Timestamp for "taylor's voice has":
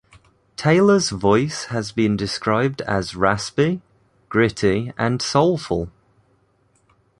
0.57-1.91